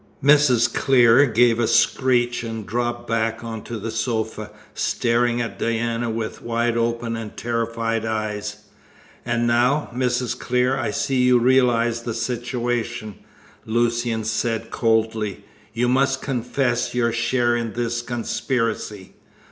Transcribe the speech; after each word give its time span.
Mrs. 0.23 0.73
Clear 0.73 1.27
gave 1.27 1.59
a 1.59 1.67
screech, 1.67 2.43
and 2.43 2.65
dropped 2.65 3.07
back 3.07 3.43
on 3.43 3.61
to 3.65 3.77
the 3.77 3.91
sofa, 3.91 4.49
staring 4.73 5.41
at 5.41 5.59
Diana 5.59 6.09
with 6.09 6.41
wide 6.41 6.75
open 6.75 7.15
and 7.15 7.37
terrified 7.37 8.03
eyes. 8.03 8.63
"And 9.27 9.45
now, 9.45 9.91
Mrs. 9.93 10.39
Clear, 10.39 10.75
I 10.75 10.89
see 10.89 11.21
you 11.21 11.37
realise 11.37 11.99
the 11.99 12.15
situation," 12.15 13.13
Lucian 13.63 14.23
said 14.23 14.71
coldly. 14.71 15.45
"You 15.71 15.87
must 15.87 16.19
confess 16.23 16.95
your 16.95 17.11
share 17.11 17.55
in 17.55 17.73
this 17.73 18.01
conspiracy." 18.01 19.13